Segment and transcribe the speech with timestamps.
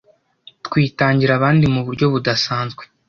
[0.65, 2.83] Twitangira abandi muburyo budasanzwe